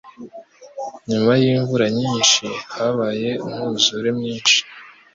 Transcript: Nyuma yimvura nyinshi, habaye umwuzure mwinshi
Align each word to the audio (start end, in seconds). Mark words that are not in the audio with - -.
Nyuma 1.09 1.31
yimvura 1.41 1.85
nyinshi, 1.99 2.45
habaye 2.75 3.29
umwuzure 3.45 4.09
mwinshi 4.17 4.57